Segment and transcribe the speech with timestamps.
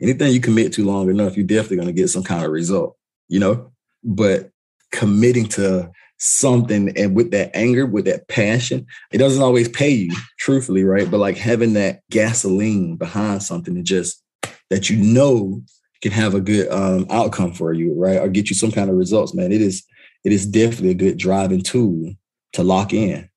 [0.00, 2.96] anything you commit to long enough, you're definitely going to get some kind of result,
[3.28, 3.72] you know?
[4.04, 4.50] But
[4.92, 10.12] committing to something and with that anger, with that passion, it doesn't always pay you,
[10.38, 11.10] truthfully, right?
[11.10, 14.22] But like having that gasoline behind something that just
[14.70, 15.62] that you know
[16.02, 18.18] can have a good um, outcome for you, right?
[18.18, 19.52] Or get you some kind of results, man.
[19.52, 19.84] It is
[20.24, 22.14] it is definitely a good driving tool
[22.52, 23.28] to lock in.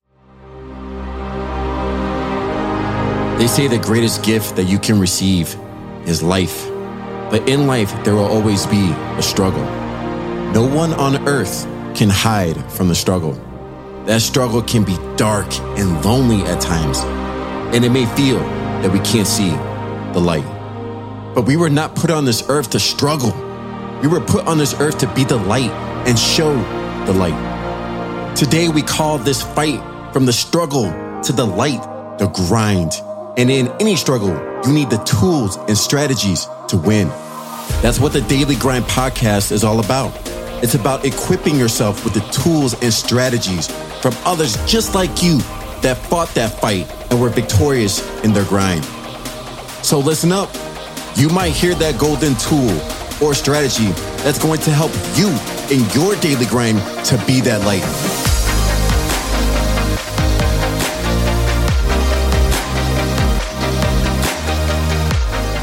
[3.37, 5.55] They say the greatest gift that you can receive
[6.05, 6.67] is life.
[7.29, 9.63] But in life, there will always be a struggle.
[10.51, 11.65] No one on earth
[11.95, 13.33] can hide from the struggle.
[14.05, 15.47] That struggle can be dark
[15.77, 16.99] and lonely at times,
[17.73, 19.51] and it may feel that we can't see
[20.11, 20.43] the light.
[21.33, 23.31] But we were not put on this earth to struggle.
[24.01, 25.71] We were put on this earth to be the light
[26.05, 26.53] and show
[27.05, 28.35] the light.
[28.35, 29.79] Today, we call this fight
[30.11, 30.85] from the struggle
[31.21, 31.81] to the light,
[32.17, 32.93] the grind.
[33.37, 34.33] And in any struggle,
[34.65, 37.07] you need the tools and strategies to win.
[37.81, 40.11] That's what the Daily Grind podcast is all about.
[40.63, 43.67] It's about equipping yourself with the tools and strategies
[44.01, 45.39] from others just like you
[45.81, 48.85] that fought that fight and were victorious in their grind.
[49.83, 50.49] So listen up.
[51.15, 52.79] You might hear that golden tool
[53.21, 53.91] or strategy
[54.23, 55.29] that's going to help you
[55.75, 58.30] in your daily grind to be that light.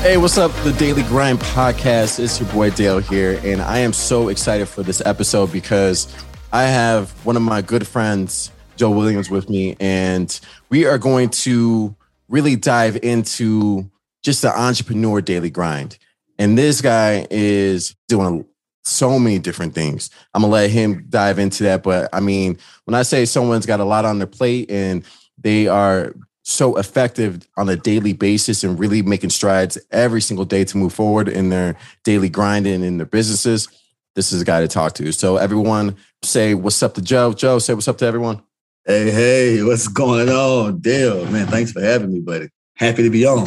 [0.00, 0.52] Hey, what's up?
[0.62, 2.20] The Daily Grind Podcast.
[2.20, 6.06] It's your boy Dale here, and I am so excited for this episode because
[6.52, 10.38] I have one of my good friends, Joe Williams, with me, and
[10.70, 11.96] we are going to
[12.28, 13.90] really dive into
[14.22, 15.98] just the entrepreneur daily grind.
[16.38, 18.46] And this guy is doing
[18.84, 20.10] so many different things.
[20.32, 21.82] I'm gonna let him dive into that.
[21.82, 25.02] But I mean, when I say someone's got a lot on their plate and
[25.36, 26.14] they are
[26.48, 30.94] so effective on a daily basis and really making strides every single day to move
[30.94, 33.68] forward in their daily grinding in their businesses,
[34.14, 35.12] this is a guy to talk to.
[35.12, 37.34] So everyone say what's up to Joe.
[37.34, 38.42] Joe, say what's up to everyone.
[38.86, 40.78] Hey, hey, what's going on?
[40.78, 42.48] Dale, man, thanks for having me, buddy.
[42.74, 43.46] Happy to be on.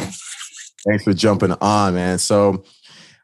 [0.86, 2.18] Thanks for jumping on, man.
[2.18, 2.64] So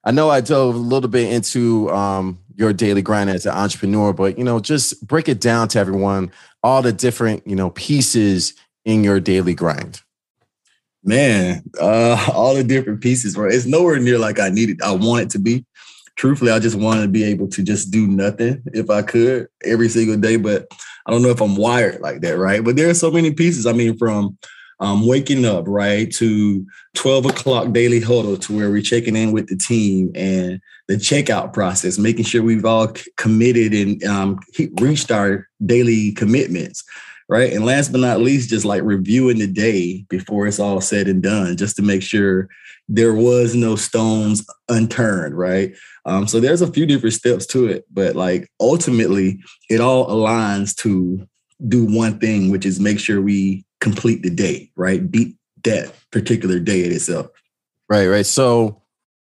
[0.05, 4.13] I know I dove a little bit into um, your daily grind as an entrepreneur,
[4.13, 6.33] but you know, just break it down to everyone,
[6.65, 8.55] all the different, you know, pieces
[8.89, 10.01] in your daily grind?
[11.05, 13.53] Man, uh, all the different pieces, right?
[13.53, 14.81] It's nowhere near like I needed.
[14.83, 15.65] I want it to be.
[16.17, 19.89] Truthfully, I just wanted to be able to just do nothing if I could every
[19.89, 20.37] single day.
[20.37, 20.67] But
[21.07, 22.65] I don't know if I'm wired like that, right?
[22.65, 23.67] But there are so many pieces.
[23.67, 24.37] I mean, from
[24.81, 26.67] um, waking up, right, to
[26.97, 31.53] 12 o'clock daily huddle to where we're checking in with the team and the checkout
[31.53, 34.41] process, making sure we've all committed and um,
[34.81, 36.85] reached our daily commitments
[37.29, 37.53] right?
[37.53, 41.23] And last but not least, just like reviewing the day before it's all said and
[41.23, 42.49] done, just to make sure
[42.89, 45.75] there was no stones unturned, right?
[46.07, 50.75] Um, so there's a few different steps to it, but like ultimately, it all aligns
[50.77, 51.29] to
[51.67, 55.11] do one thing, which is make sure we complete the day, right?
[55.11, 57.27] Beat that particular day in itself.
[57.89, 58.27] Right, right.
[58.27, 58.83] So,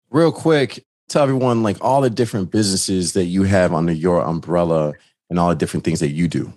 [0.09, 4.93] real quick, tell everyone like all the different businesses that you have under your umbrella
[5.29, 6.53] and all the different things that you do.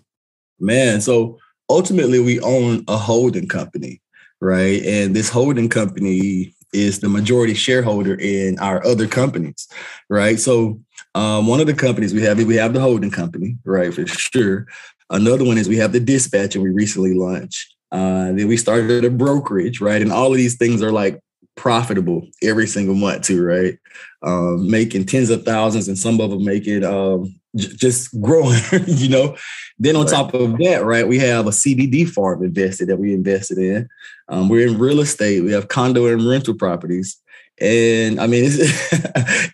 [0.58, 4.00] Man, so ultimately we own a holding company,
[4.40, 4.82] right?
[4.82, 9.68] And this holding company is the majority shareholder in our other companies,
[10.08, 10.38] right?
[10.38, 10.80] So
[11.14, 14.66] um, one of the companies we have, we have the holding company, right, for sure.
[15.10, 17.74] Another one is we have the dispatch, and we recently launched.
[17.92, 20.02] Uh, then we started a brokerage, right?
[20.02, 21.20] And all of these things are like
[21.56, 23.78] profitable every single month too, right?
[24.22, 29.08] Um, making tens of thousands, and some of them making um, j- just growing, you
[29.08, 29.36] know.
[29.78, 30.10] Then on right.
[30.10, 33.88] top of that, right, we have a CBD farm invested that we invested in.
[34.28, 35.42] Um, we're in real estate.
[35.42, 37.16] We have condo and rental properties.
[37.60, 38.56] And I mean, it's,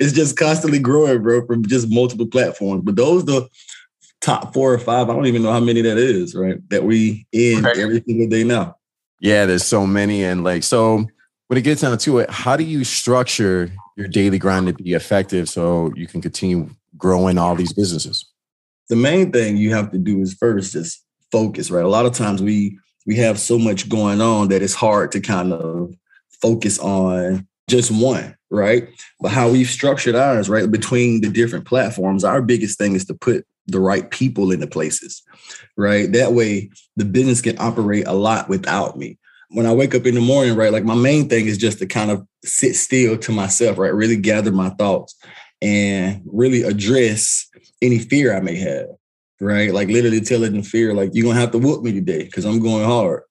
[0.01, 2.83] it's just constantly growing, bro, from just multiple platforms.
[2.85, 3.49] But those the
[4.23, 5.11] top four or five.
[5.11, 6.57] I don't even know how many that is, right?
[6.71, 7.77] That we in right.
[7.77, 8.77] every single day now.
[9.21, 10.25] Yeah, there's so many.
[10.25, 11.07] And like, so
[11.53, 14.95] when it gets down to it, how do you structure your daily grind to be
[14.95, 18.25] effective so you can continue growing all these businesses?
[18.89, 21.85] The main thing you have to do is first just focus, right?
[21.85, 25.21] A lot of times we we have so much going on that it's hard to
[25.21, 25.95] kind of
[26.41, 28.89] focus on just one, right?
[29.21, 33.15] But how we've structured ours, right, between the different platforms, our biggest thing is to
[33.15, 35.23] put the right people into places,
[35.77, 36.11] right?
[36.13, 39.19] That way the business can operate a lot without me.
[39.53, 41.87] When I wake up in the morning, right, like my main thing is just to
[41.87, 43.95] kind of sit still to myself, right?
[43.95, 45.15] Really gather my thoughts
[45.61, 47.49] and really address
[47.83, 48.89] any fear I may have,
[49.41, 49.73] right?
[49.73, 52.61] Like literally telling the fear, like, you're gonna have to whoop me today because I'm
[52.61, 53.23] going hard.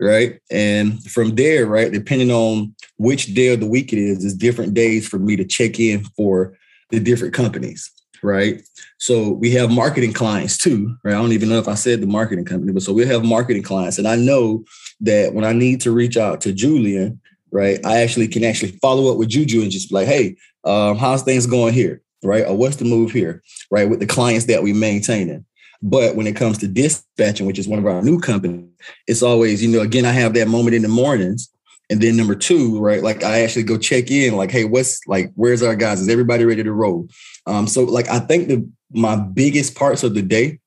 [0.00, 0.40] right?
[0.50, 4.74] And from there, right, depending on which day of the week it is, is different
[4.74, 6.56] days for me to check in for
[6.90, 7.90] the different companies,
[8.22, 8.62] right?
[8.98, 11.14] So we have marketing clients too, right?
[11.14, 13.62] I don't even know if I said the marketing company, but so we have marketing
[13.62, 14.64] clients, and I know
[15.00, 17.20] that when I need to reach out to Julian,
[17.50, 20.96] right, I actually can actually follow up with Juju and just be like, hey, um,
[20.98, 22.46] how's things going here, right?
[22.46, 23.88] Or what's the move here, right?
[23.88, 25.44] With the clients that we maintaining.
[25.82, 28.68] But when it comes to dispatching, which is one of our new companies,
[29.06, 31.48] it's always, you know, again, I have that moment in the mornings.
[31.90, 33.02] And then number two, right?
[33.02, 36.00] Like I actually go check in, like, hey, what's like, where's our guys?
[36.00, 37.08] Is everybody ready to roll?
[37.46, 40.60] Um, so like I think the my biggest parts of the day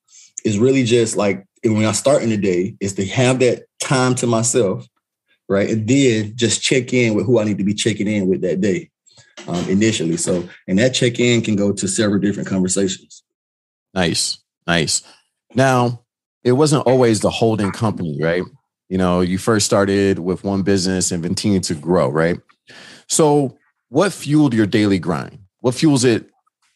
[0.43, 4.15] is really just like when I start in the day is to have that time
[4.15, 4.85] to myself,
[5.47, 5.69] right?
[5.69, 8.59] And then just check in with who I need to be checking in with that
[8.59, 8.89] day
[9.47, 10.17] um, initially.
[10.17, 13.23] So, and that check in can go to several different conversations.
[13.93, 14.39] Nice.
[14.67, 15.03] Nice.
[15.55, 16.03] Now,
[16.43, 18.43] it wasn't always the holding company, right?
[18.93, 22.39] You know, you first started with one business and continued to grow, right?
[23.09, 23.57] So,
[23.89, 25.39] what fueled your daily grind?
[25.61, 26.29] What fuels it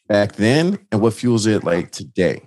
[0.08, 2.42] back then, and what fuels it like today?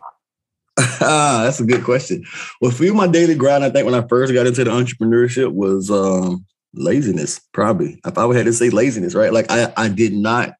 [0.77, 2.25] ah, that's a good question.
[2.59, 5.89] What fueled my daily grind, I think, when I first got into the entrepreneurship was
[5.89, 6.45] um,
[6.75, 7.41] laziness.
[7.53, 9.33] Probably, if I had to say laziness, right?
[9.33, 10.55] Like I, I did not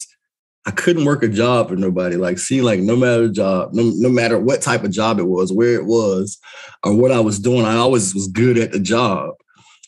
[0.71, 2.15] I couldn't work a job for nobody.
[2.15, 5.27] Like, see, like no matter the job, no, no matter what type of job it
[5.27, 6.39] was, where it was,
[6.85, 9.35] or what I was doing, I always was good at the job.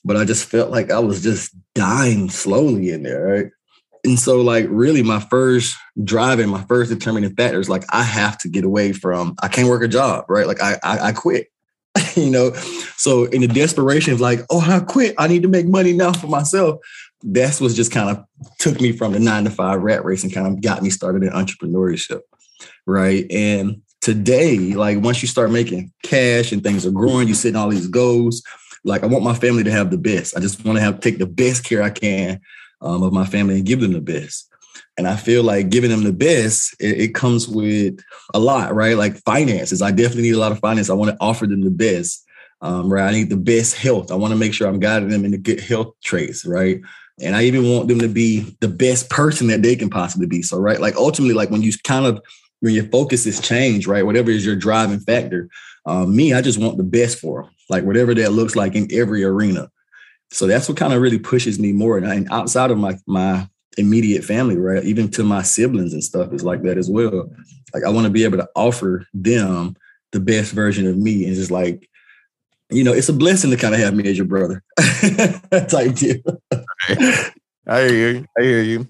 [0.04, 3.46] But I just felt like I was just dying slowly in there, right?
[4.02, 8.36] And so, like, really, my first driving, my first determining factor is like, I have
[8.38, 10.48] to get away from, I can't work a job, right?
[10.48, 11.46] Like, I, I, I quit,
[12.16, 12.54] you know?
[12.96, 16.12] So, in the desperation of like, oh, I quit, I need to make money now
[16.12, 16.80] for myself
[17.22, 18.24] that's what just kind of
[18.58, 21.22] took me from the nine to five rat race and kind of got me started
[21.22, 22.20] in entrepreneurship.
[22.86, 23.26] Right.
[23.30, 27.68] And today, like once you start making cash and things are growing, you set all
[27.68, 28.42] these goals.
[28.84, 30.36] Like I want my family to have the best.
[30.36, 32.40] I just want to have take the best care I can
[32.80, 34.48] um, of my family and give them the best.
[34.98, 37.98] And I feel like giving them the best, it, it comes with
[38.34, 38.96] a lot, right?
[38.96, 39.80] Like finances.
[39.80, 40.90] I definitely need a lot of finance.
[40.90, 42.24] I want to offer them the best.
[42.60, 43.08] Um, right.
[43.08, 44.12] I need the best health.
[44.12, 46.80] I want to make sure I'm guiding them in the good health traits, right?
[47.20, 50.42] And I even want them to be the best person that they can possibly be.
[50.42, 52.22] So, right, like ultimately, like when you kind of
[52.60, 55.48] when your focus is changed, right, whatever is your driving factor.
[55.84, 58.88] Um, me, I just want the best for them, like whatever that looks like in
[58.92, 59.68] every arena.
[60.30, 61.98] So that's what kind of really pushes me more.
[61.98, 66.04] And, I, and outside of my my immediate family, right, even to my siblings and
[66.04, 67.30] stuff is like that as well.
[67.74, 69.76] Like I want to be able to offer them
[70.12, 71.88] the best version of me and just like
[72.72, 74.62] you know, it's a blessing to kind of have me as your brother
[75.68, 76.20] type deal.
[77.66, 78.26] I hear you.
[78.38, 78.88] I hear you.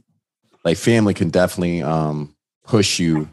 [0.64, 2.34] Like family can definitely um
[2.64, 3.29] push you.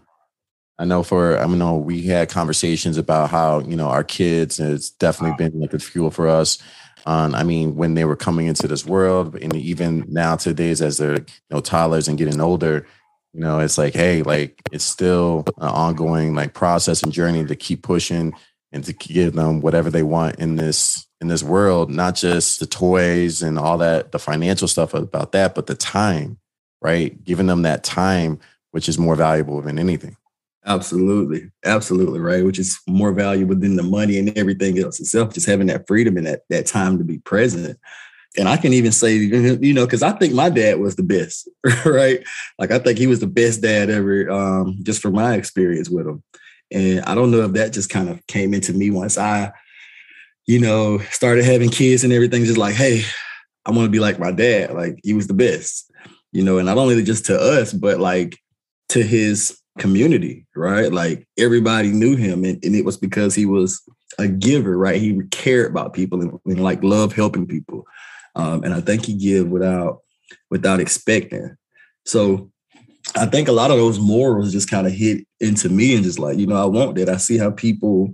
[0.77, 4.73] I know for I know we had conversations about how, you know, our kids and
[4.73, 6.57] it's definitely been like a fuel for us.
[7.05, 10.97] On I mean, when they were coming into this world, and even now today's as
[10.97, 12.85] they're you know toddlers and getting older,
[13.33, 17.55] you know, it's like, hey, like it's still an ongoing like process and journey to
[17.55, 18.33] keep pushing
[18.71, 22.65] and to give them whatever they want in this in this world, not just the
[22.65, 26.37] toys and all that, the financial stuff about that, but the time,
[26.81, 27.21] right?
[27.25, 28.39] Giving them that time,
[28.71, 30.15] which is more valuable than anything.
[30.65, 31.49] Absolutely.
[31.65, 32.19] Absolutely.
[32.19, 32.45] Right.
[32.45, 35.33] Which is more valuable than the money and everything else itself.
[35.33, 37.77] Just having that freedom and that, that time to be present.
[38.37, 41.49] And I can even say, you know, because I think my dad was the best,
[41.85, 42.23] right?
[42.59, 46.07] Like I think he was the best dad ever, um, just from my experience with
[46.07, 46.23] him.
[46.71, 49.51] And I don't know if that just kind of came into me once I,
[50.45, 53.03] you know, started having kids and everything, just like, hey,
[53.65, 54.73] I want to be like my dad.
[54.73, 55.91] Like he was the best,
[56.31, 58.37] you know, and not only just to us, but like
[58.89, 60.91] to his community, right?
[60.91, 62.43] Like everybody knew him.
[62.43, 63.81] And, and it was because he was
[64.17, 65.01] a giver, right?
[65.01, 67.85] He cared about people and, and like love helping people.
[68.35, 69.99] Um, and I think he give without
[70.49, 71.55] without expecting.
[72.05, 72.51] So
[73.15, 76.19] I think a lot of those morals just kind of hit into me and just
[76.19, 77.09] like, you know, I want that.
[77.09, 78.13] I see how people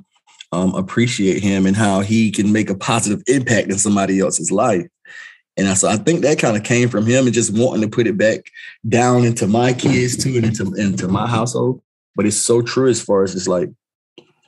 [0.52, 4.88] um, appreciate him and how he can make a positive impact in somebody else's life.
[5.58, 7.88] And I, so I think that kind of came from him and just wanting to
[7.88, 8.52] put it back
[8.88, 11.82] down into my kids too and into, into my household.
[12.16, 13.70] But it's so true as far as just like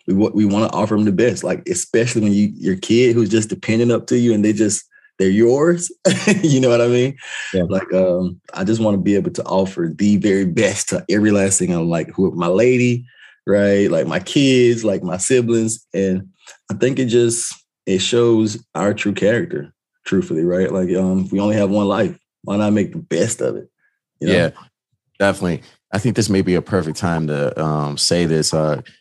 [0.07, 3.29] we we want to offer them the best, like especially when you your kid who's
[3.29, 4.85] just dependent up to you and they just
[5.17, 5.91] they're yours.
[6.43, 7.17] you know what I mean?
[7.53, 7.63] Yeah.
[7.63, 11.31] Like, um, I just want to be able to offer the very best to every
[11.31, 11.73] last thing.
[11.73, 13.05] I'm like, who my lady,
[13.45, 13.89] right?
[13.89, 16.29] Like my kids, like my siblings, and
[16.71, 17.53] I think it just
[17.85, 19.73] it shows our true character.
[20.05, 20.71] Truthfully, right?
[20.71, 22.17] Like, um, we only have one life.
[22.43, 23.69] Why not make the best of it?
[24.21, 24.33] You know?
[24.33, 24.49] Yeah,
[25.19, 25.63] definitely.
[25.91, 28.53] I think this may be a perfect time to um, say this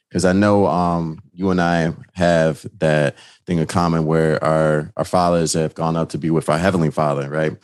[0.08, 5.04] because I know um, you and I have that thing in common where our our
[5.04, 7.56] fathers have gone up to be with our heavenly Father, right?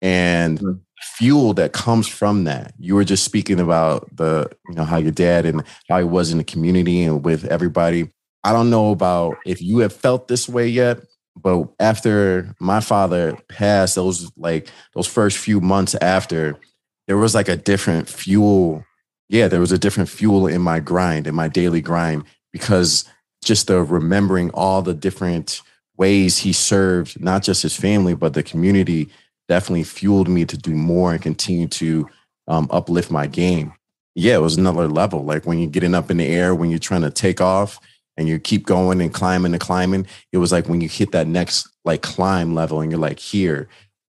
[0.00, 0.78] And mm-hmm.
[1.16, 2.72] fuel that comes from that.
[2.78, 6.30] You were just speaking about the you know how your dad and how he was
[6.32, 8.10] in the community and with everybody.
[8.44, 11.00] I don't know about if you have felt this way yet,
[11.36, 16.58] but after my father passed, those like those first few months after
[17.06, 18.84] there was like a different fuel.
[19.28, 23.04] Yeah, there was a different fuel in my grind, in my daily grind, because
[23.44, 25.62] just the remembering all the different
[25.96, 29.10] ways he served, not just his family, but the community,
[29.48, 32.08] definitely fueled me to do more and continue to
[32.46, 33.72] um, uplift my game.
[34.14, 35.24] Yeah, it was another level.
[35.24, 37.78] Like when you're getting up in the air, when you're trying to take off
[38.16, 41.26] and you keep going and climbing and climbing, it was like when you hit that
[41.26, 43.68] next like climb level and you're like here,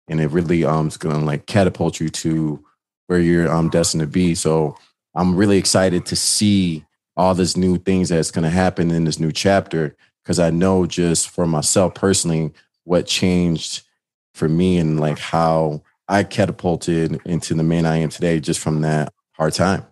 [0.07, 2.63] and it really um is gonna like catapult you to
[3.07, 4.33] where you're um, destined to be.
[4.33, 4.77] So
[5.17, 6.85] I'm really excited to see
[7.17, 10.85] all these new things that's going to happen in this new chapter because I know
[10.85, 13.81] just for myself personally what changed
[14.35, 18.81] for me and like how I catapulted into the man I am today just from
[18.81, 19.85] that hard time.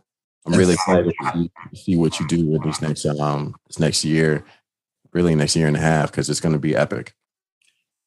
[0.45, 4.45] I'm really excited to see what you do with this next um this next year,
[5.11, 7.15] really next year and a half because it's going to be epic.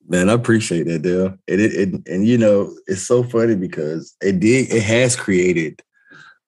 [0.07, 1.37] Man, I appreciate that, Dale.
[1.49, 5.83] And it, it, and you know, it's so funny because it did it has created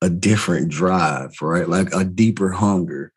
[0.02, 1.69] a different drive, right?
[1.69, 3.12] Like a deeper hunger.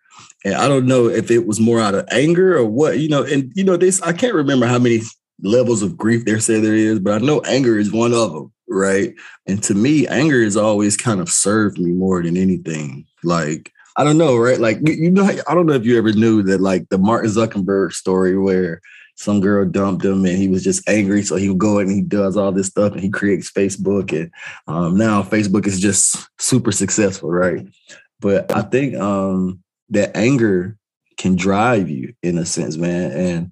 [0.46, 3.24] And I don't know if it was more out of anger or what, you know,
[3.24, 5.02] and you know, this I can't remember how many
[5.42, 8.52] levels of grief there say there is, but I know anger is one of them,
[8.68, 9.14] right?
[9.48, 13.06] And to me, anger has always kind of served me more than anything.
[13.24, 14.60] Like, I don't know, right?
[14.60, 17.94] Like, you know, I don't know if you ever knew that, like the Martin Zuckerberg
[17.94, 18.82] story where
[19.16, 21.24] some girl dumped him and he was just angry.
[21.24, 24.12] So he would go and he does all this stuff and he creates Facebook.
[24.12, 24.32] And
[24.68, 27.68] um, now Facebook is just super successful, right?
[28.20, 30.78] But I think um, that anger
[31.18, 33.12] can drive you in a sense, man.
[33.12, 33.52] And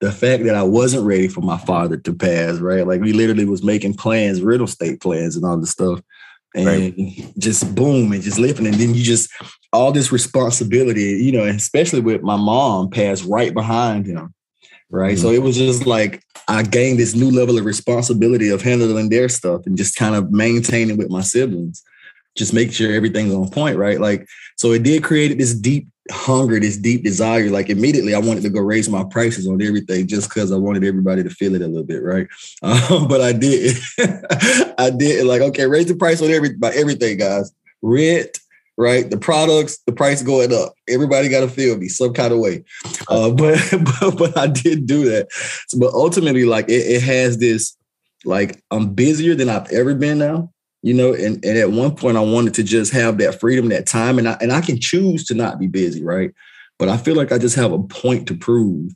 [0.00, 2.86] the fact that I wasn't ready for my father to pass, right?
[2.86, 6.00] Like we literally was making plans, real estate plans and all this stuff.
[6.54, 7.34] And right.
[7.38, 8.66] just boom and just living.
[8.66, 9.30] And then you just
[9.72, 14.34] all this responsibility, you know, especially with my mom passed right behind him
[14.90, 15.16] right?
[15.16, 15.22] Mm-hmm.
[15.22, 19.28] So it was just like I gained this new level of responsibility of handling their
[19.28, 21.82] stuff and just kind of maintaining with my siblings,
[22.36, 24.00] just make sure everything's on point, right?
[24.00, 27.50] Like, so it did create this deep hunger, this deep desire.
[27.50, 30.84] Like immediately, I wanted to go raise my prices on everything just because I wanted
[30.84, 32.26] everybody to feel it a little bit, right?
[32.62, 33.76] Um, but I did,
[34.78, 37.52] I did like okay, raise the price on every by everything, guys.
[37.82, 38.38] Rent,
[38.78, 39.10] right?
[39.10, 40.72] The products, the price going up.
[40.88, 42.64] Everybody got to feel me some kind of way.
[43.08, 43.60] Uh, but,
[44.00, 45.30] but but I did do that.
[45.66, 47.76] So, but ultimately, like it, it, has this,
[48.24, 50.50] like I'm busier than I've ever been now.
[50.82, 53.86] You know, and, and at one point I wanted to just have that freedom, that
[53.86, 56.30] time, and I and I can choose to not be busy, right?
[56.78, 58.92] But I feel like I just have a point to prove.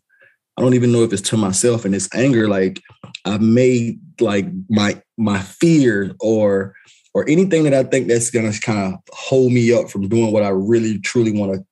[0.57, 2.81] I don't even know if it's to myself and it's anger, like
[3.25, 6.75] I've made like my my fear or
[7.15, 10.43] or anything that I think that's gonna kind of hold me up from doing what
[10.43, 11.65] I really truly want to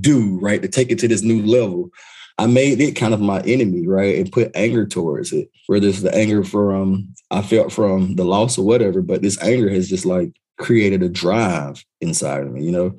[0.00, 0.60] do, right?
[0.62, 1.90] To take it to this new level.
[2.40, 4.16] I made it kind of my enemy, right?
[4.16, 5.50] And put anger towards it.
[5.66, 9.68] Whether it's the anger from I felt from the loss or whatever, but this anger
[9.70, 12.96] has just like created a drive inside of me, you know.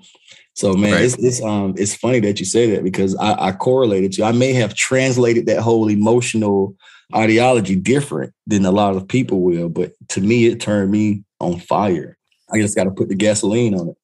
[0.55, 1.03] So man, right.
[1.03, 4.33] it's, it's um it's funny that you say that because I, I correlated to I
[4.33, 6.75] may have translated that whole emotional
[7.15, 11.59] ideology different than a lot of people will, but to me it turned me on
[11.59, 12.17] fire.
[12.51, 13.97] I just got to put the gasoline on it.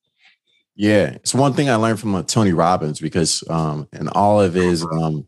[0.75, 4.53] Yeah, it's one thing I learned from uh, Tony Robbins because um, in all of
[4.53, 5.25] his um,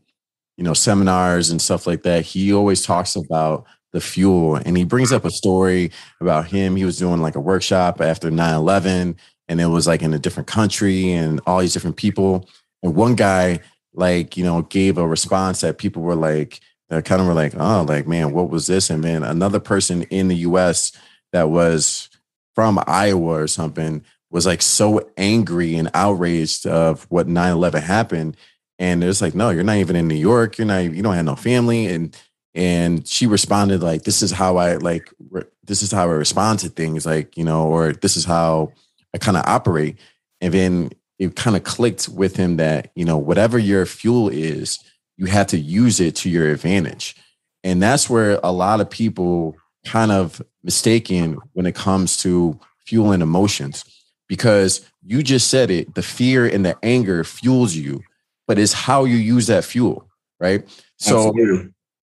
[0.56, 4.84] you know seminars and stuff like that, he always talks about the fuel and he
[4.84, 6.76] brings up a story about him.
[6.76, 9.16] He was doing like a workshop after 9-11
[9.48, 12.48] and it was like in a different country and all these different people.
[12.82, 13.60] And one guy
[13.94, 17.54] like, you know, gave a response that people were like, they kind of were like,
[17.56, 18.90] oh, like, man, what was this?
[18.90, 20.92] And then another person in the US
[21.32, 22.08] that was
[22.54, 28.36] from Iowa or something was like so angry and outraged of what 9-11 happened.
[28.78, 30.58] And it's like, no, you're not even in New York.
[30.58, 31.86] You're not, you don't have no family.
[31.86, 32.16] And
[32.54, 36.58] and she responded like, this is how I like re- this is how I respond
[36.60, 38.72] to things, like, you know, or this is how
[39.14, 39.96] I kind of operate.
[40.40, 44.78] And then it kind of clicked with him that, you know, whatever your fuel is,
[45.16, 47.16] you have to use it to your advantage.
[47.62, 53.22] And that's where a lot of people kind of mistaken when it comes to fueling
[53.22, 53.84] emotions
[54.28, 58.02] because you just said it the fear and the anger fuels you
[58.46, 60.06] but it's how you use that fuel
[60.40, 61.32] right so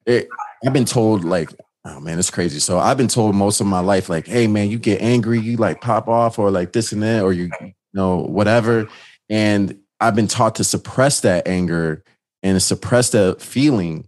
[0.08, 0.28] it,
[0.66, 1.52] i've been told like
[1.88, 2.60] Oh man, it's crazy.
[2.60, 5.56] So I've been told most of my life, like, hey man, you get angry, you
[5.58, 8.90] like pop off, or like this and that, or you, you know, whatever.
[9.30, 12.04] And I've been taught to suppress that anger
[12.42, 14.08] and suppress that feeling,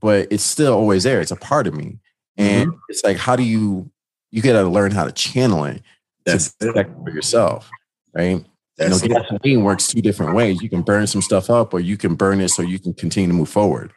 [0.00, 1.20] but it's still always there.
[1.20, 1.98] It's a part of me.
[2.36, 2.78] And mm-hmm.
[2.88, 3.90] it's like, how do you
[4.30, 5.82] you gotta learn how to channel it
[6.24, 6.88] That's to it.
[7.04, 7.70] for yourself,
[8.14, 8.44] right?
[8.76, 10.60] That's you know, gasoline works two different ways.
[10.60, 13.28] You can burn some stuff up, or you can burn it so you can continue
[13.28, 13.92] to move forward.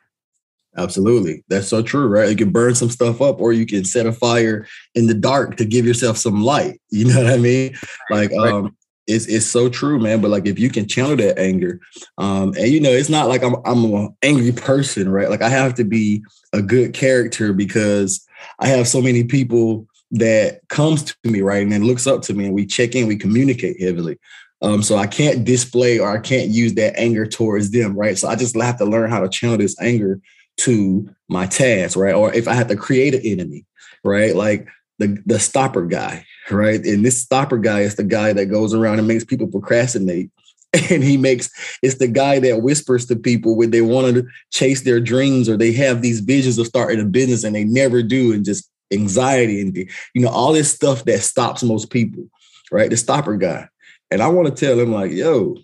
[0.77, 1.43] Absolutely.
[1.49, 2.29] That's so true, right?
[2.29, 5.57] You can burn some stuff up or you can set a fire in the dark
[5.57, 6.79] to give yourself some light.
[6.91, 7.75] You know what I mean?
[8.09, 8.75] Like um
[9.09, 10.21] it's it's so true, man.
[10.21, 11.79] But like if you can channel that anger,
[12.17, 15.29] um, and you know, it's not like I'm I'm an angry person, right?
[15.29, 18.25] Like I have to be a good character because
[18.59, 22.33] I have so many people that comes to me, right, and then looks up to
[22.33, 24.17] me, and we check in, we communicate heavily.
[24.61, 28.17] Um, so I can't display or I can't use that anger towards them, right?
[28.17, 30.19] So I just have to learn how to channel this anger
[30.57, 32.13] to my task, right?
[32.13, 33.65] Or if I have to create an enemy,
[34.03, 34.35] right?
[34.35, 34.67] Like
[34.97, 36.83] the the stopper guy, right?
[36.83, 40.29] And this stopper guy is the guy that goes around and makes people procrastinate.
[40.91, 41.49] And he makes
[41.81, 45.57] it's the guy that whispers to people when they want to chase their dreams or
[45.57, 49.61] they have these visions of starting a business and they never do, and just anxiety
[49.61, 52.23] and you know all this stuff that stops most people,
[52.71, 52.89] right?
[52.89, 53.67] The stopper guy.
[54.11, 55.55] And I want to tell him like, yo,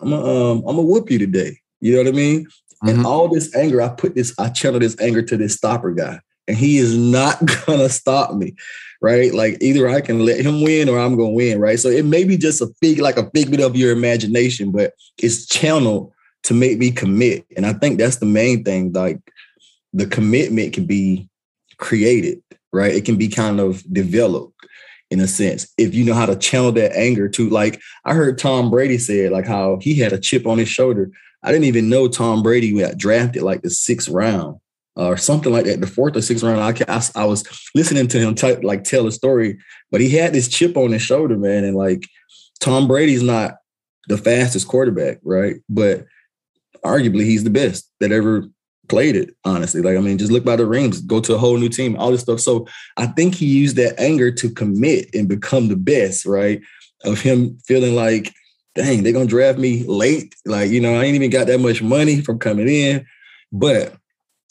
[0.00, 1.58] I'm gonna um, I'm gonna whoop you today.
[1.80, 2.44] You know what I mean?
[2.44, 2.88] Mm-hmm.
[2.88, 6.20] And all this anger, I put this, I channel this anger to this stopper guy,
[6.48, 8.54] and he is not gonna stop me,
[9.02, 9.34] right?
[9.34, 11.78] Like either I can let him win or I'm gonna win, right?
[11.78, 15.46] So it may be just a big, like a figment of your imagination, but it's
[15.46, 16.12] channeled
[16.44, 17.44] to make me commit.
[17.56, 18.92] And I think that's the main thing.
[18.92, 19.20] Like
[19.92, 21.28] the commitment can be
[21.76, 22.42] created,
[22.72, 22.94] right?
[22.94, 24.54] It can be kind of developed
[25.10, 28.38] in a sense if you know how to channel that anger to like i heard
[28.38, 31.10] tom brady said like how he had a chip on his shoulder
[31.42, 34.58] I didn't even know Tom Brady got drafted like the sixth round
[34.96, 36.60] or something like that, the fourth or sixth round.
[36.60, 37.44] I, I, I was
[37.74, 39.58] listening to him t- like tell a story,
[39.90, 41.64] but he had this chip on his shoulder, man.
[41.64, 42.06] And like
[42.60, 43.54] Tom Brady's not
[44.08, 45.56] the fastest quarterback, right?
[45.68, 46.04] But
[46.84, 48.44] arguably he's the best that ever
[48.88, 49.80] played it, honestly.
[49.80, 52.10] Like, I mean, just look by the rings, go to a whole new team, all
[52.10, 52.40] this stuff.
[52.40, 56.60] So I think he used that anger to commit and become the best, right?
[57.04, 58.32] Of him feeling like
[58.74, 60.34] dang, they're gonna draft me late.
[60.44, 63.06] Like, you know, I ain't even got that much money from coming in.
[63.52, 63.94] But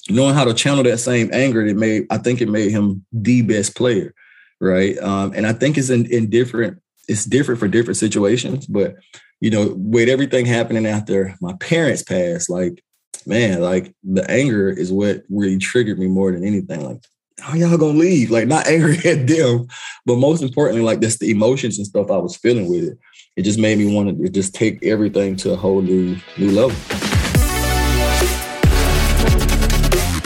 [0.10, 3.42] knowing how to channel that same anger, it made I think it made him the
[3.42, 4.14] best player.
[4.60, 4.98] Right.
[5.00, 8.68] Um, and I think it's in, in different, it's different for different situations.
[8.68, 8.96] But
[9.40, 12.84] you know, with everything happening after my parents passed, like,
[13.26, 16.86] man, like the anger is what really triggered me more than anything.
[16.86, 17.04] Like,
[17.40, 18.30] how y'all gonna leave?
[18.30, 19.68] Like, not angry at them,
[20.06, 23.00] but most importantly, like that's the emotions and stuff I was feeling with it
[23.38, 26.76] it just made me want to just take everything to a whole new new level.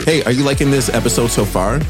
[0.06, 1.80] Hey, are you liking this episode so far?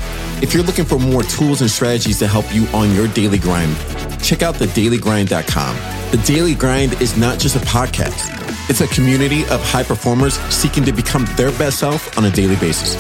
[0.41, 3.77] If you're looking for more tools and strategies to help you on your daily grind,
[4.23, 5.77] check out thedailygrind.com.
[6.13, 8.71] The Daily Grind is not just a podcast.
[8.71, 12.57] It's a community of high performers seeking to become their best self on a daily
[12.57, 12.95] basis.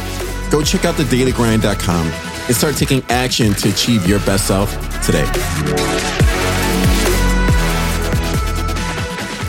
[0.50, 4.70] Go check out thedailygrind.com and start taking action to achieve your best self
[5.02, 6.25] today.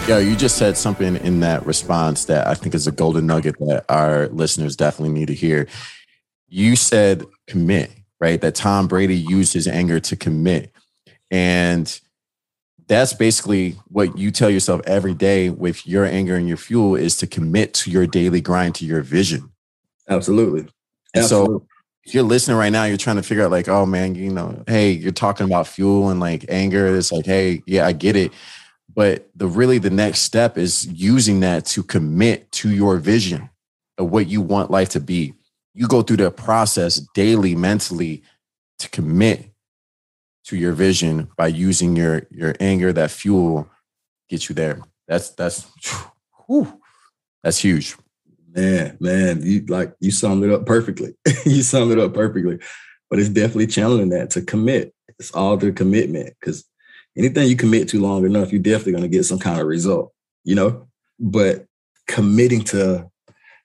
[0.07, 3.59] Yeah, you just said something in that response that I think is a golden nugget
[3.59, 5.67] that our listeners definitely need to hear.
[6.47, 7.91] You said commit,
[8.21, 8.39] right?
[8.39, 10.71] That Tom Brady used his anger to commit.
[11.29, 11.99] And
[12.87, 17.17] that's basically what you tell yourself every day with your anger and your fuel is
[17.17, 19.51] to commit to your daily grind, to your vision.
[20.07, 20.61] Absolutely.
[21.13, 21.59] And Absolutely.
[21.59, 21.67] so
[22.05, 24.63] if you're listening right now, you're trying to figure out like, oh man, you know,
[24.67, 26.95] hey, you're talking about fuel and like anger.
[26.95, 28.31] It's like, hey, yeah, I get it.
[28.93, 33.49] But the really the next step is using that to commit to your vision
[33.97, 35.33] of what you want life to be.
[35.73, 38.23] You go through the process daily, mentally
[38.79, 39.51] to commit
[40.45, 43.69] to your vision by using your your anger, that fuel,
[44.29, 44.79] get you there.
[45.07, 45.67] That's that's
[46.47, 46.79] whew,
[47.43, 47.95] that's huge.
[48.53, 51.15] Man, man, you like you summed it up perfectly.
[51.45, 52.59] you summed it up perfectly.
[53.09, 54.93] But it's definitely challenging that to commit.
[55.19, 56.65] It's all the commitment because
[57.17, 60.13] anything you commit to long enough, you're definitely going to get some kind of result,
[60.43, 60.87] you know?
[61.19, 61.65] But
[62.07, 63.09] committing to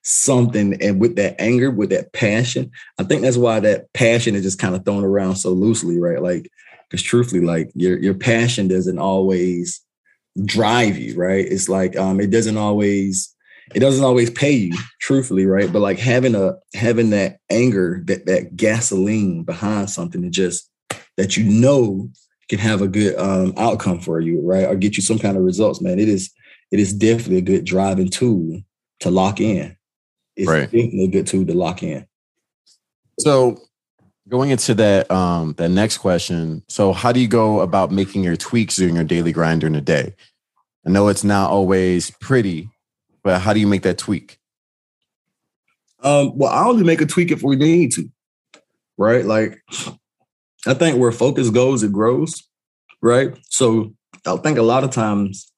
[0.03, 4.43] something and with that anger, with that passion, I think that's why that passion is
[4.43, 6.23] just kind of thrown around so loosely, right?
[6.23, 6.51] Like,
[6.89, 9.81] because truthfully, like your your passion doesn't always
[10.45, 11.45] drive you, right?
[11.47, 13.35] It's like um, it doesn't always
[13.75, 15.73] it doesn't always pay you, truthfully, right?
[15.73, 20.71] But like having a having that anger, that that gasoline behind something that just
[21.17, 22.11] that you know
[22.49, 24.67] can have a good um, outcome for you, right?
[24.67, 25.99] Or get you some kind of results, man.
[25.99, 26.33] It is
[26.71, 28.63] it is definitely a good driving tool
[29.01, 29.77] to lock in.
[30.37, 30.63] It's right.
[30.63, 32.07] definitely a good tool to lock in.
[33.21, 33.59] So
[34.29, 38.37] going into that um that next question so how do you go about making your
[38.37, 40.15] tweaks during your daily grind during the day
[40.87, 42.71] i know it's not always pretty
[43.25, 44.39] but how do you make that tweak
[46.05, 48.09] um well i only make a tweak if we need to
[48.97, 49.61] right like
[50.67, 52.43] i think where focus goes it grows
[53.01, 53.93] right so
[54.27, 55.51] i think a lot of times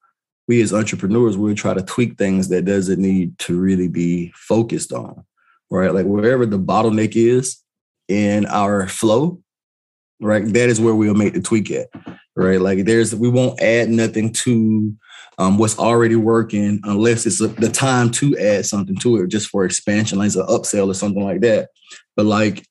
[0.47, 4.93] we as entrepreneurs will try to tweak things that doesn't need to really be focused
[4.93, 5.23] on
[5.69, 7.61] right like wherever the bottleneck is
[8.07, 9.41] in our flow,
[10.19, 10.45] right?
[10.45, 11.87] That is where we'll make the tweak at,
[12.35, 12.59] right?
[12.59, 14.95] Like there's, we won't add nothing to
[15.37, 19.49] um, what's already working unless it's a, the time to add something to it just
[19.49, 21.69] for expansion, like an upsell or something like that.
[22.15, 22.65] But like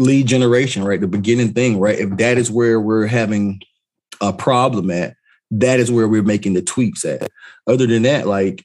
[0.00, 1.00] lead generation, right?
[1.00, 1.98] The beginning thing, right?
[1.98, 3.60] If that is where we're having
[4.20, 5.14] a problem at,
[5.52, 7.28] that is where we're making the tweaks at.
[7.66, 8.64] Other than that, like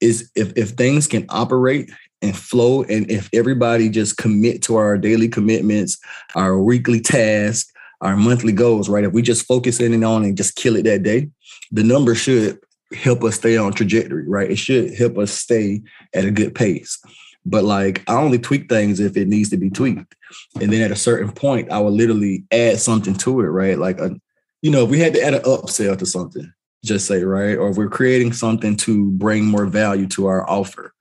[0.00, 1.90] is if if things can operate
[2.22, 2.82] and flow.
[2.82, 5.98] And if everybody just commit to our daily commitments,
[6.34, 9.04] our weekly tasks, our monthly goals, right?
[9.04, 11.28] If we just focus in and on and just kill it that day,
[11.70, 12.58] the number should
[12.94, 14.50] help us stay on trajectory, right?
[14.50, 15.82] It should help us stay
[16.14, 17.00] at a good pace.
[17.46, 20.14] But like I only tweak things if it needs to be tweaked.
[20.60, 23.78] And then at a certain point, I will literally add something to it, right?
[23.78, 24.14] Like a,
[24.62, 26.52] you know, if we had to add an upsell to something,
[26.84, 27.56] just say, right?
[27.56, 30.92] Or if we're creating something to bring more value to our offer,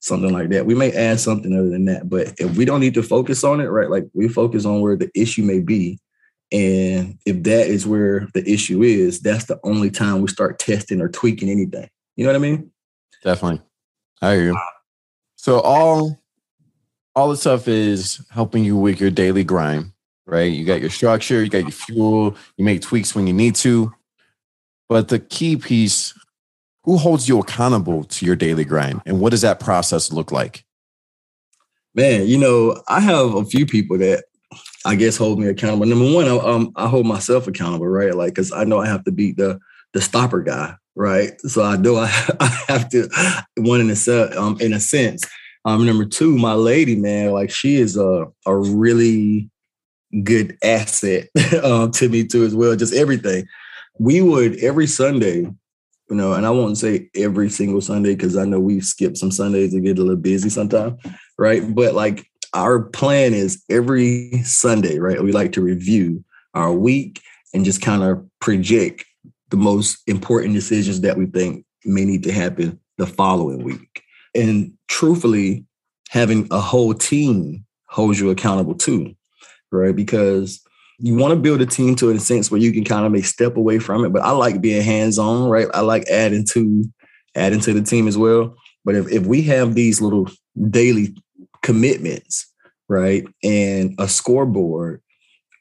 [0.00, 0.66] something like that.
[0.66, 3.60] We may add something other than that, but if we don't need to focus on
[3.60, 3.90] it, right?
[3.90, 5.98] Like we focus on where the issue may be.
[6.50, 11.00] And if that is where the issue is, that's the only time we start testing
[11.00, 11.88] or tweaking anything.
[12.16, 12.70] You know what I mean?
[13.22, 13.62] Definitely.
[14.22, 14.58] I hear you.
[15.38, 16.20] So all
[17.16, 19.92] all the stuff is helping you with your daily grind,
[20.26, 20.52] right?
[20.52, 23.92] You got your structure, you got your fuel, you make tweaks when you need to.
[24.88, 26.14] But the key piece
[26.88, 30.64] who holds you accountable to your daily grind and what does that process look like
[31.94, 34.24] man you know i have a few people that
[34.86, 38.34] i guess hold me accountable number one i, um, I hold myself accountable right like
[38.34, 39.60] because i know i have to beat the
[39.94, 42.04] the stopper guy right so i know i,
[42.40, 43.08] I have to
[43.58, 45.24] one in a um in a sense
[45.64, 49.50] um number two my lady man like she is a a really
[50.22, 51.28] good asset
[51.62, 53.46] um, to me too as well just everything
[53.98, 55.46] we would every sunday
[56.10, 59.30] you know, and I won't say every single Sunday because I know we've skipped some
[59.30, 61.00] Sundays to get a little busy sometimes,
[61.38, 61.62] right?
[61.74, 65.22] But like our plan is every Sunday, right?
[65.22, 66.24] We like to review
[66.54, 67.20] our week
[67.52, 69.04] and just kind of project
[69.50, 74.02] the most important decisions that we think may need to happen the following week.
[74.34, 75.64] And truthfully,
[76.10, 79.14] having a whole team holds you accountable too,
[79.70, 79.94] right?
[79.94, 80.60] Because
[80.98, 83.24] you want to build a team to a sense where you can kind of make
[83.24, 84.12] step away from it.
[84.12, 85.68] But I like being hands-on, right?
[85.72, 86.84] I like adding to
[87.34, 88.56] adding to the team as well.
[88.84, 90.28] But if, if we have these little
[90.70, 91.14] daily
[91.62, 92.52] commitments,
[92.88, 95.02] right, and a scoreboard,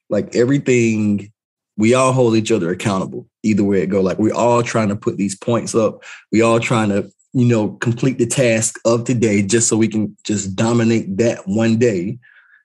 [0.09, 1.31] like everything,
[1.77, 3.27] we all hold each other accountable.
[3.47, 6.03] Either way it go, like we're all trying to put these points up.
[6.31, 10.15] We all trying to, you know, complete the task of today just so we can
[10.23, 12.19] just dominate that one day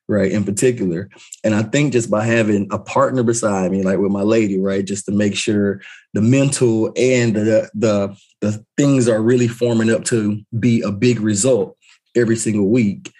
[0.08, 1.08] right in particular.
[1.44, 4.84] And i think just by having a partner beside me like with my lady right
[4.84, 5.80] just to make sure
[6.12, 11.20] the mental and the the the things are really forming up to be a big
[11.20, 11.76] result
[12.14, 13.12] every single week.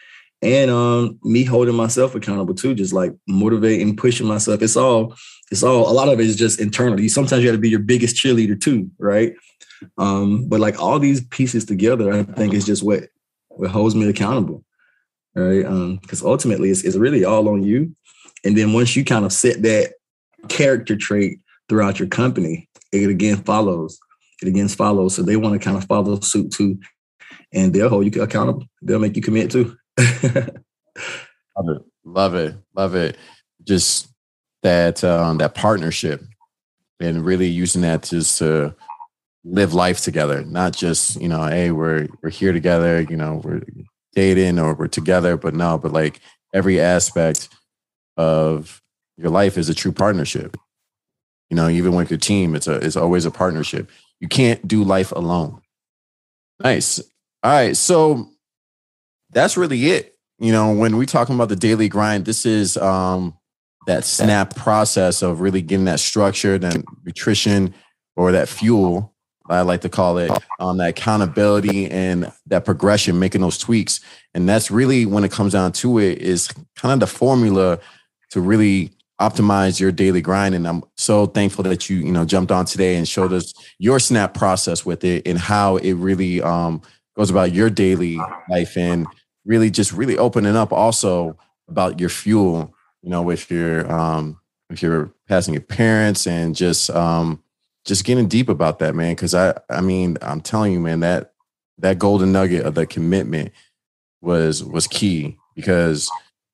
[0.42, 4.61] And um me holding myself accountable too just like motivating pushing myself.
[4.62, 5.14] It's all
[5.52, 7.78] it's all a lot of it is just internally sometimes you got to be your
[7.78, 9.34] biggest cheerleader too right
[9.98, 13.04] um but like all these pieces together i think is just what
[13.48, 14.64] what holds me accountable
[15.34, 15.98] right?
[16.00, 17.94] Because um, ultimately, it's, it's really all on you.
[18.44, 19.94] And then once you kind of set that
[20.48, 23.98] character trait throughout your company, it again follows.
[24.42, 25.14] It again follows.
[25.14, 26.78] So they want to kind of follow suit too,
[27.52, 28.64] and they'll hold you accountable.
[28.82, 29.76] They'll make you commit too.
[29.98, 33.16] love it, love it, love it.
[33.62, 34.12] Just
[34.62, 36.22] that um, that partnership,
[37.01, 38.75] and really using that just to
[39.44, 43.01] live life together, not just you know, hey, we're we're here together.
[43.03, 43.62] You know, we're
[44.14, 46.20] dating or we're together, but no, but like
[46.55, 47.48] every aspect
[48.16, 48.83] of
[49.16, 50.57] your life is a true partnership.
[51.51, 53.90] You know, even with your team, it's a it's always a partnership.
[54.20, 55.61] You can't do life alone.
[56.62, 57.01] Nice.
[57.42, 57.77] All right.
[57.77, 58.31] So
[59.31, 60.16] that's really it.
[60.38, 63.37] You know, when we talking about the daily grind, this is um
[63.87, 67.75] that snap process of really getting that structure, that nutrition
[68.16, 69.12] or that fuel
[69.49, 74.01] I like to call it, um, that accountability and that progression, making those tweaks.
[74.35, 77.79] And that's really when it comes down to it, is kind of the formula
[78.31, 80.55] to really optimize your daily grind.
[80.55, 84.01] And I'm so thankful that you, you know, jumped on today and showed us your
[84.01, 86.81] snap process with it and how it really um,
[87.16, 88.18] goes about your daily
[88.49, 89.07] life and
[89.45, 91.37] really just really opening up also
[91.68, 96.90] about your fuel you know, with your um, if you're passing your parents and just
[96.90, 97.42] um,
[97.84, 99.14] just getting deep about that, man.
[99.14, 101.32] Because I, I mean, I'm telling you, man, that
[101.78, 103.52] that golden nugget of the commitment
[104.20, 106.10] was was key because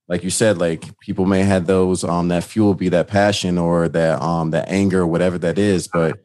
[0.08, 3.88] like you said like people may have those um that fuel be that passion or
[3.88, 6.18] that um that anger whatever that is but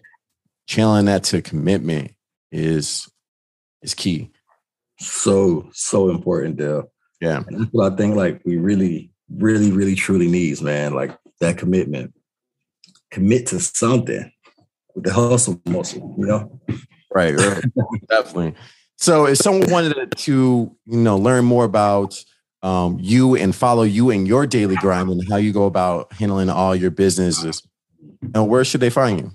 [0.67, 2.11] channeling that to commitment
[2.51, 3.09] is
[3.81, 4.31] is key
[4.99, 6.89] so so important Dale.
[7.19, 11.17] yeah and that's what i think like we really really really truly needs man like
[11.39, 12.13] that commitment
[13.11, 14.31] commit to something
[14.95, 16.59] with the hustle muscle you know
[17.13, 17.63] right, right.
[18.09, 18.55] definitely
[19.03, 22.23] so if someone wanted to, you know, learn more about
[22.61, 26.49] um, you and follow you in your daily grind and how you go about handling
[26.49, 27.61] all your businesses,
[28.33, 29.31] and where should they find you?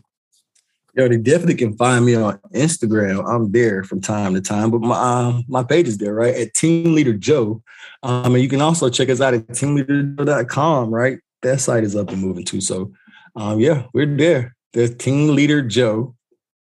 [0.99, 3.25] Yo, they definitely can find me on Instagram.
[3.25, 6.35] I'm there from time to time, but my um, my page is there, right?
[6.35, 7.63] At Team Leader Joe.
[8.03, 11.21] Um, and you can also check us out at teamleader.com, right?
[11.43, 12.61] That site is up and moving too.
[12.61, 12.91] So
[13.37, 14.57] um, yeah, we're there.
[14.73, 16.17] The Team Leader Joe.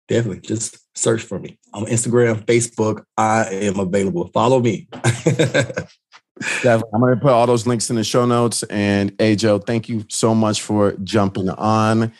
[0.06, 3.04] Definitely just search for me on Instagram, Facebook.
[3.16, 4.28] I am available.
[4.34, 4.86] Follow me.
[4.92, 6.90] Definitely.
[6.92, 8.62] I'm going to put all those links in the show notes.
[8.64, 12.12] And hey, Joe, thank you so much for jumping on.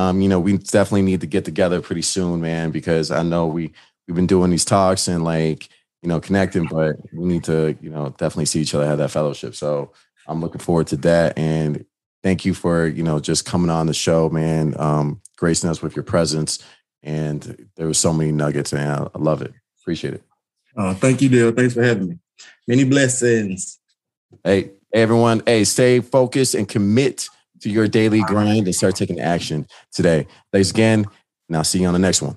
[0.00, 3.46] Um, you know, we definitely need to get together pretty soon, man, because I know
[3.46, 3.72] we
[4.06, 5.68] we've been doing these talks and like
[6.02, 9.10] you know connecting, but we need to you know definitely see each other have that
[9.10, 9.54] fellowship.
[9.54, 9.92] So
[10.26, 11.36] I'm looking forward to that.
[11.38, 11.84] And
[12.22, 15.96] thank you for you know just coming on the show, man, um, gracing us with
[15.96, 16.64] your presence
[17.02, 19.54] and there was so many nuggets, and I, love it.
[19.80, 20.22] Appreciate it.
[20.76, 21.52] Oh, thank you, Dale.
[21.52, 22.18] Thanks for having me.
[22.68, 23.78] Many blessings.
[24.44, 25.42] Hey, everyone.
[25.46, 27.28] Hey, stay focused and commit
[27.60, 30.26] to your daily grind and start taking action today.
[30.52, 31.06] Thanks again,
[31.48, 32.36] and I'll see you on the next one.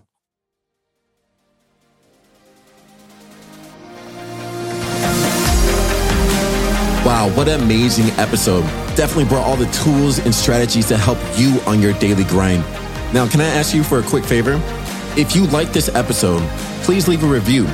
[7.05, 8.63] Wow, what an amazing episode.
[8.95, 12.63] Definitely brought all the tools and strategies to help you on your daily grind.
[13.13, 14.53] Now, can I ask you for a quick favor?
[15.17, 16.41] If you like this episode,
[16.83, 17.65] please leave a review.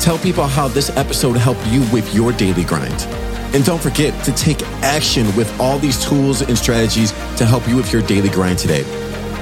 [0.00, 3.06] Tell people how this episode helped you with your daily grind.
[3.54, 7.76] And don't forget to take action with all these tools and strategies to help you
[7.76, 8.82] with your daily grind today.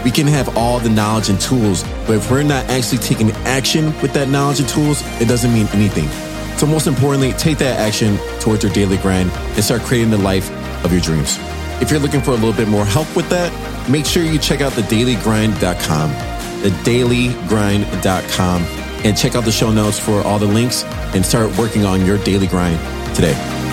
[0.05, 3.87] We can have all the knowledge and tools, but if we're not actually taking action
[4.03, 6.09] with that knowledge and tools, it doesn't mean anything.
[6.59, 10.51] So, most importantly, take that action towards your daily grind and start creating the life
[10.85, 11.39] of your dreams.
[11.81, 13.51] If you're looking for a little bit more help with that,
[13.89, 16.11] make sure you check out thedailygrind.com,
[16.63, 20.85] thedailygrind.com, and check out the show notes for all the links
[21.15, 22.79] and start working on your daily grind
[23.15, 23.72] today.